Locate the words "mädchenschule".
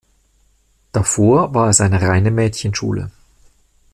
2.31-3.11